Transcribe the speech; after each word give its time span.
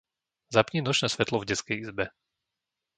Zapni 0.55 0.79
nočné 0.85 1.07
svetlo 1.13 1.37
v 1.39 1.47
detskej 1.53 1.77
izbe. 1.85 2.05